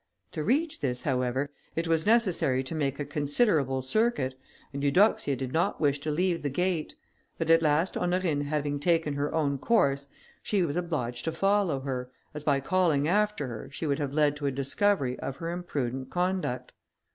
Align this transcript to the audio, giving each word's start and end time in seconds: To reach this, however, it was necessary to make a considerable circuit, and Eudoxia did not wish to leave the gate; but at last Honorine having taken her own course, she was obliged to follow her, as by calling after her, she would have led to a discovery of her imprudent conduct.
To 0.31 0.43
reach 0.43 0.79
this, 0.79 1.03
however, 1.03 1.51
it 1.75 1.87
was 1.87 2.07
necessary 2.07 2.63
to 2.63 2.73
make 2.73 2.99
a 2.99 3.05
considerable 3.05 3.83
circuit, 3.83 4.33
and 4.73 4.83
Eudoxia 4.83 5.35
did 5.35 5.53
not 5.53 5.79
wish 5.79 5.99
to 5.99 6.09
leave 6.09 6.41
the 6.41 6.49
gate; 6.49 6.95
but 7.37 7.51
at 7.51 7.61
last 7.61 7.95
Honorine 7.95 8.45
having 8.45 8.79
taken 8.79 9.13
her 9.13 9.31
own 9.31 9.59
course, 9.59 10.09
she 10.41 10.63
was 10.63 10.75
obliged 10.75 11.23
to 11.25 11.31
follow 11.31 11.81
her, 11.81 12.09
as 12.33 12.43
by 12.43 12.59
calling 12.59 13.07
after 13.07 13.45
her, 13.45 13.69
she 13.71 13.85
would 13.85 13.99
have 13.99 14.11
led 14.11 14.35
to 14.37 14.47
a 14.47 14.51
discovery 14.51 15.19
of 15.19 15.35
her 15.37 15.51
imprudent 15.51 16.09
conduct. 16.09 16.71